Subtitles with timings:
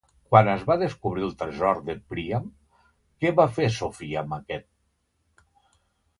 [0.29, 2.47] Quan es va descobrir el Tresor de Príam,
[3.25, 4.69] què va fer Sophia amb aquest?